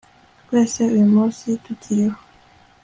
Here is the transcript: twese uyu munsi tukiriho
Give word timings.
twese 0.45 0.79
uyu 0.95 1.05
munsi 1.13 1.45
tukiriho 1.63 2.19